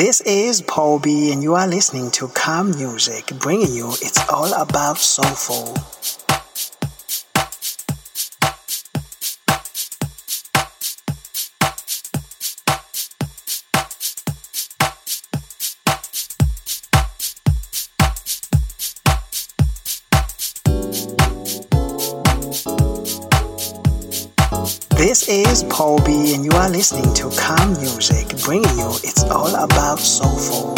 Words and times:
This 0.00 0.22
is 0.22 0.62
Paul 0.62 0.98
B, 0.98 1.30
and 1.30 1.42
you 1.42 1.56
are 1.56 1.68
listening 1.68 2.10
to 2.12 2.28
Khamusique, 2.28 3.38
bringing 3.38 3.74
you 3.74 3.88
It's 4.00 4.18
All 4.30 4.50
About 4.54 4.96
Soulful. 4.96 5.76
is 25.50 25.64
Paul 25.64 25.98
B, 26.04 26.32
and 26.34 26.44
you 26.44 26.50
are 26.52 26.70
listening 26.70 27.12
to 27.14 27.24
Khamusique, 27.24 28.44
bringing 28.44 28.78
you 28.78 28.90
It's 29.02 29.24
All 29.24 29.52
About 29.56 29.98
Soulful. 29.98 30.74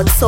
It's 0.00 0.22
all 0.22 0.27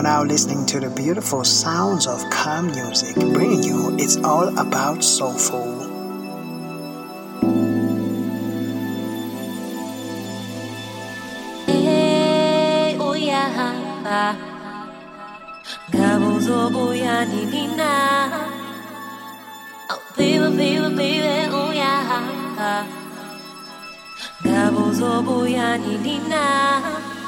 are 0.00 0.02
now 0.02 0.24
listening 0.24 0.64
to 0.64 0.80
the 0.80 0.88
beautiful 0.88 1.44
sounds 1.44 2.06
of 2.06 2.20
Khamusique, 2.30 3.20
bringing 3.34 3.62
you 3.62 3.94
It's 3.98 4.16
All 4.24 4.48
About 4.58 5.04
Soulful. 5.04 5.76
Oh 19.92 20.02
baby, 20.16 20.56
baby, 20.56 20.96
baby, 20.96 21.52
oh 21.52 21.72
yeah. 21.76 22.86
Gabuzo 24.42 25.20
boya 25.26 25.76
ni 25.76 25.98
nina. 25.98 27.19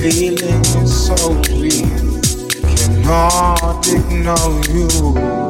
feeling 0.00 0.86
so 0.86 1.32
real. 1.58 2.20
Cannot 2.76 3.86
ignore 3.88 4.60
you. 4.68 5.49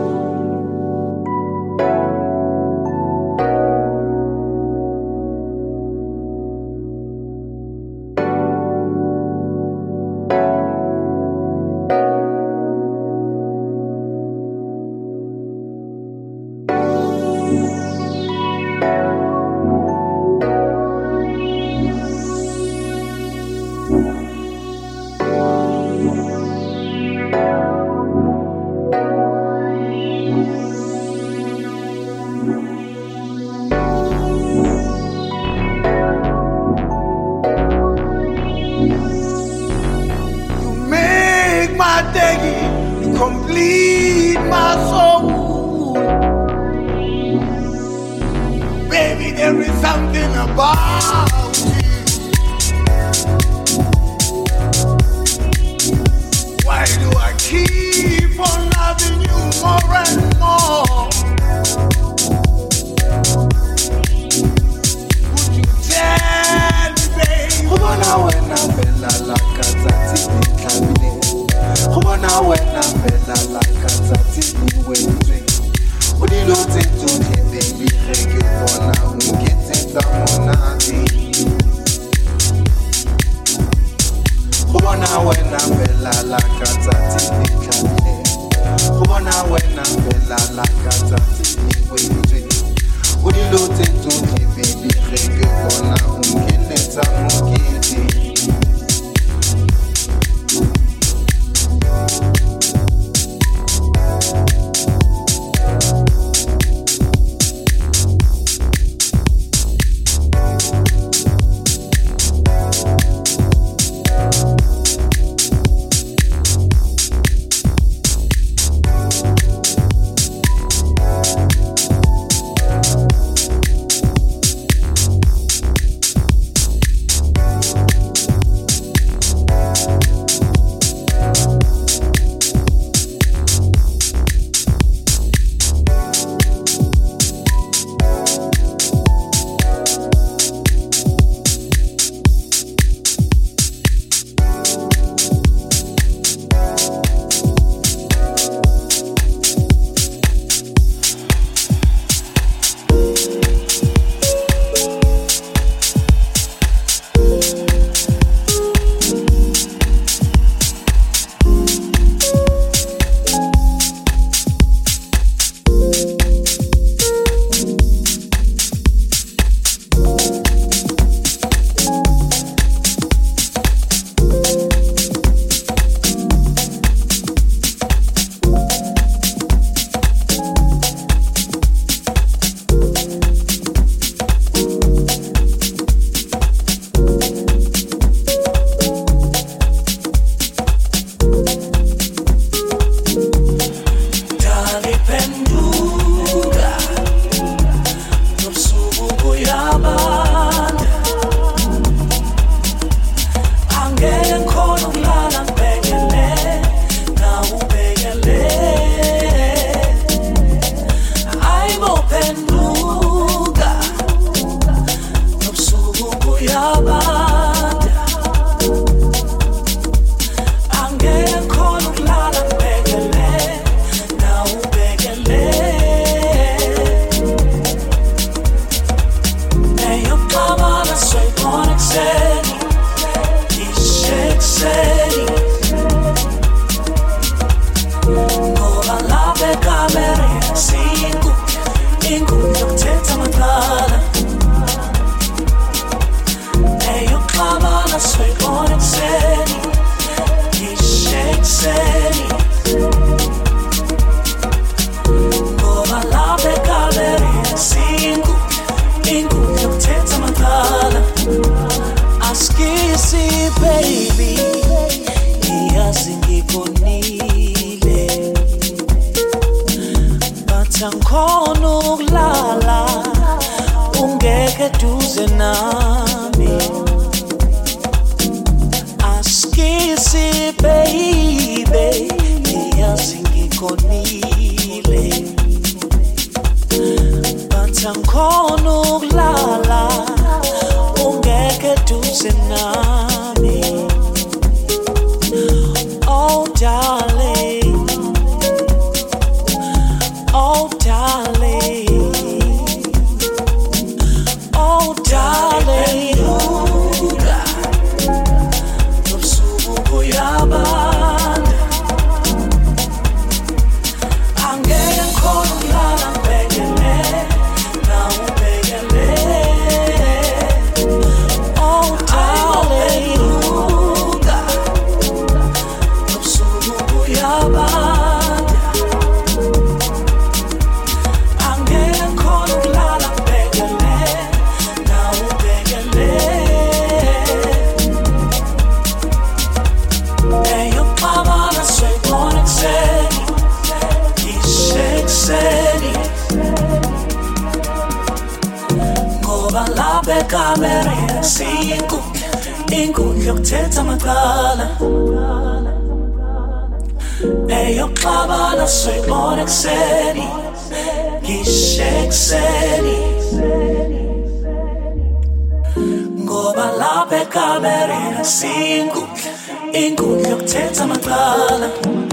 samacala. 370.80 372.09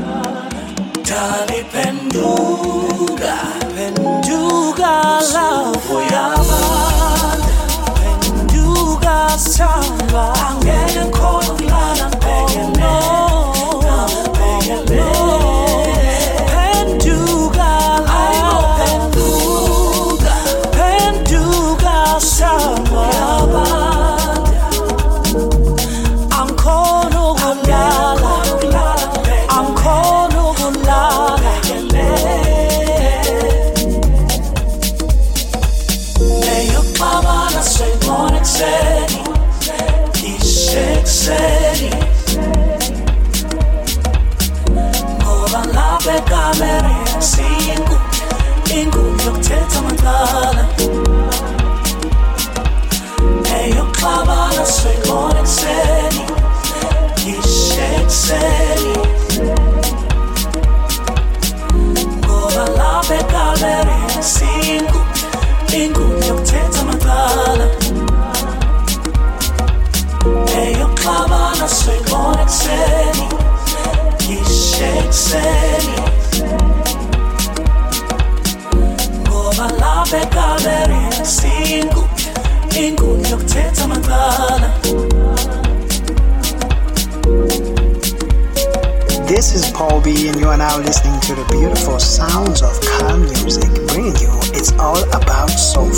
And 90.28 90.42
you 90.42 90.50
are 90.50 90.58
now 90.58 90.78
listening 90.80 91.18
to 91.22 91.36
the 91.36 91.46
beautiful 91.50 91.98
sounds 92.00 92.62
of 92.62 92.78
Khamusique, 92.82 93.88
bringing 93.88 94.18
you 94.18 94.28
It's 94.52 94.74
All 94.74 95.02
About 95.16 95.48
Soul. 95.48 95.97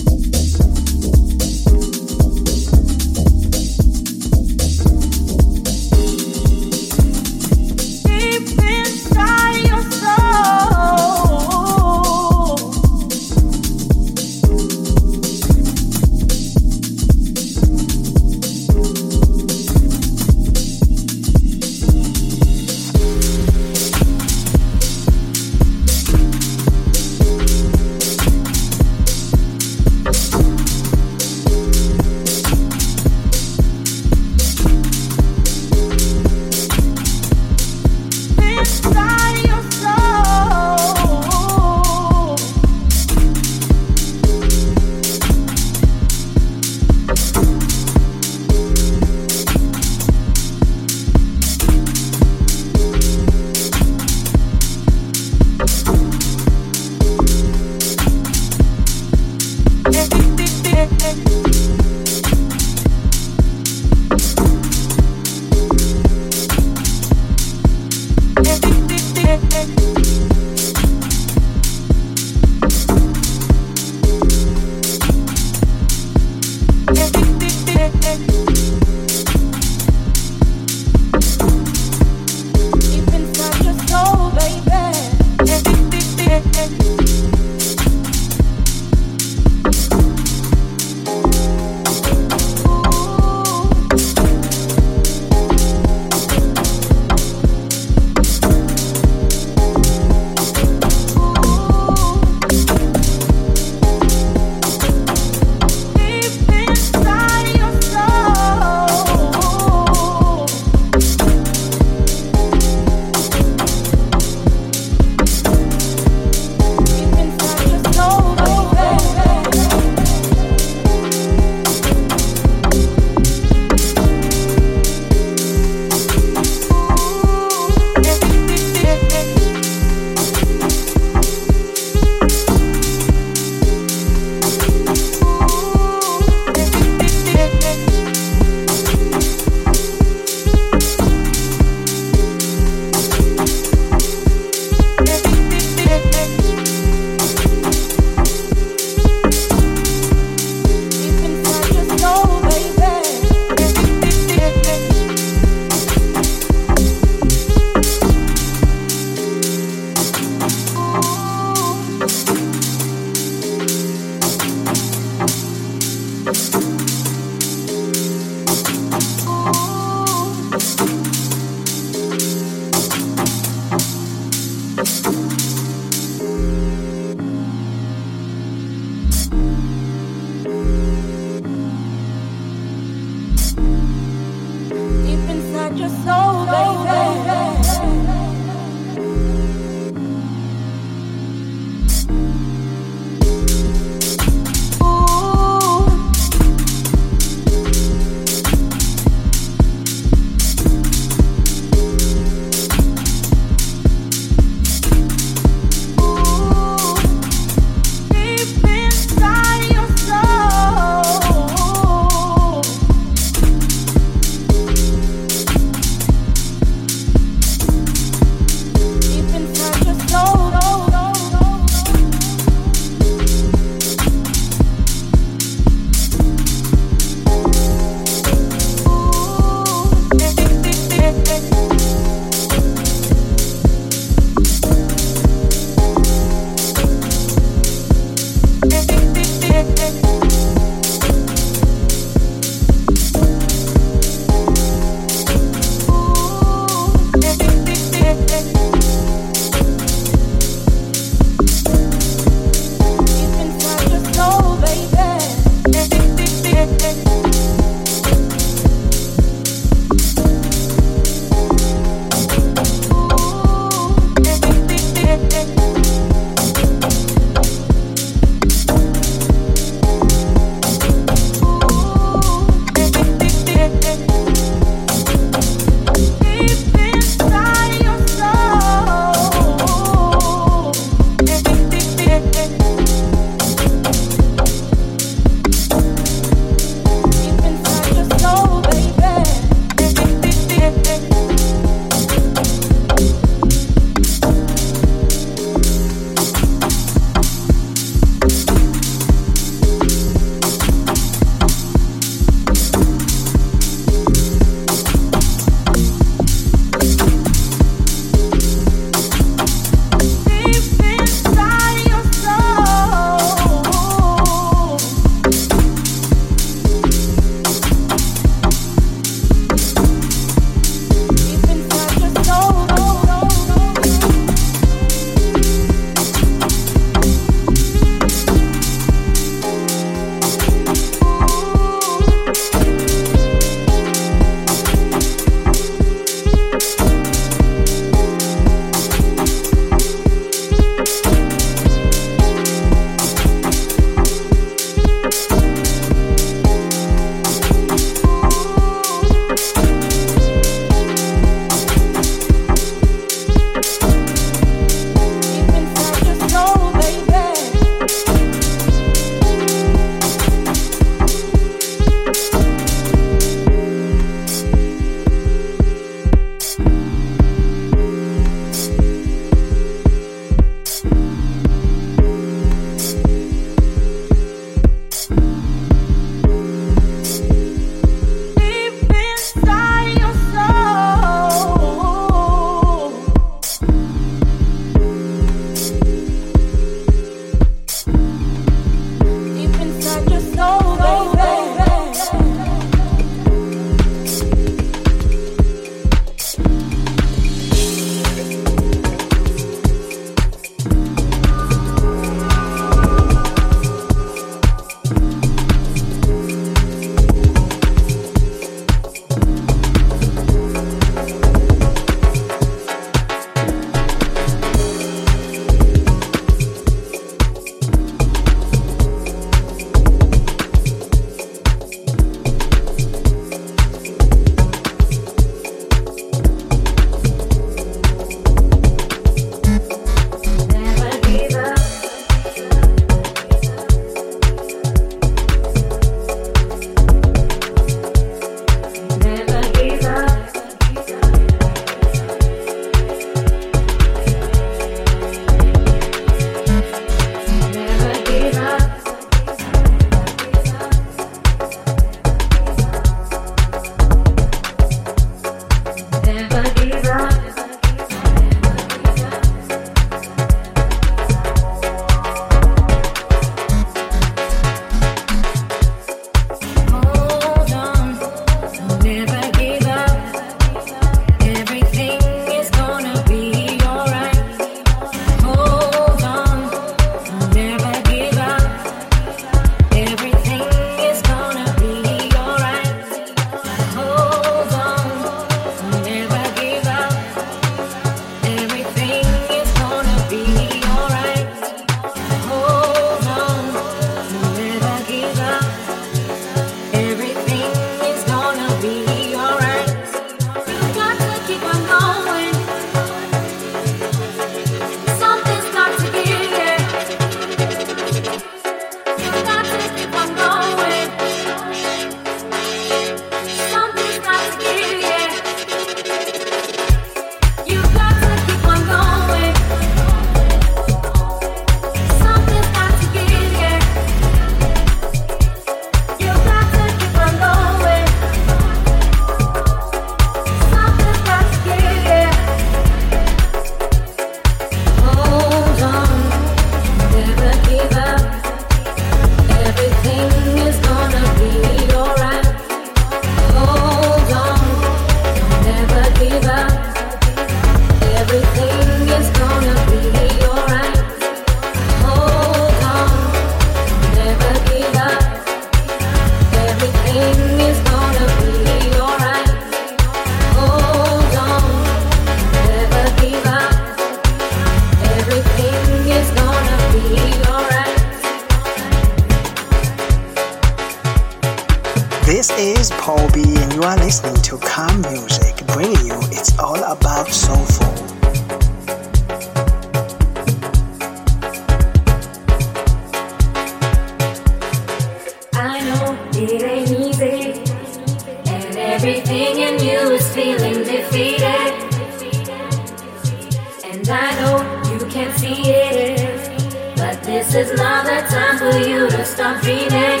I 593.92 594.14
know 594.20 594.72
you 594.72 594.86
can't 594.90 595.14
see 595.18 595.42
it. 595.50 596.76
But 596.76 597.02
this 597.02 597.34
is 597.34 597.52
not 597.58 597.84
the 597.84 598.00
time 598.08 598.38
for 598.38 598.58
you 598.58 598.88
to 598.88 599.04
stop 599.04 599.42
dreaming. 599.42 600.00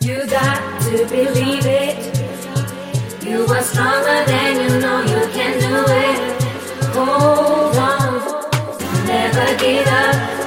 You 0.00 0.26
got 0.30 0.80
to 0.82 1.04
believe 1.06 1.66
it. 1.66 1.96
You 3.26 3.44
are 3.44 3.62
stronger 3.62 4.24
than 4.26 4.54
you 4.62 4.80
know 4.80 5.00
you 5.02 5.28
can 5.32 5.58
do 5.58 5.84
it. 5.88 6.42
Hold 6.94 7.76
on, 7.76 9.06
never 9.06 9.58
give 9.58 9.86
up. 9.86 10.37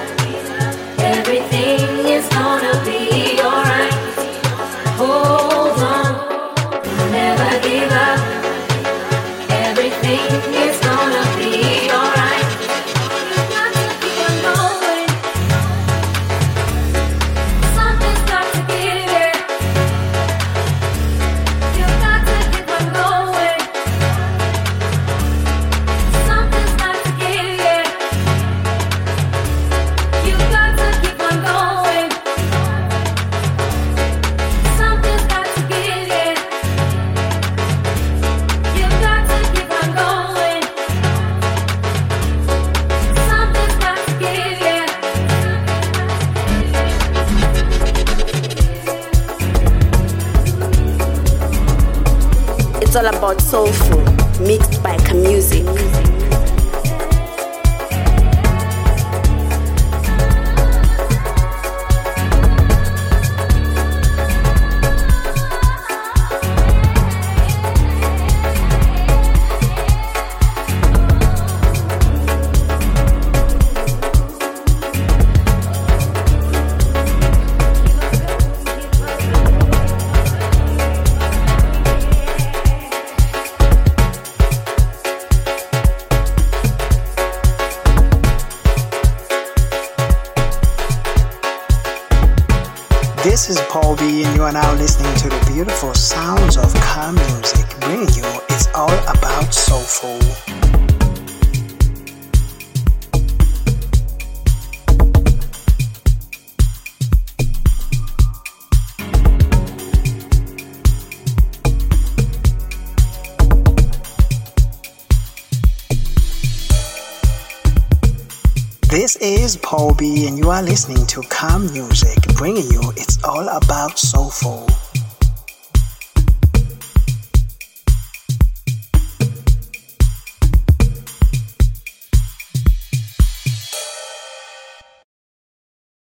listening 120.71 121.05
to 121.05 121.19
Khamusique. 121.23 122.10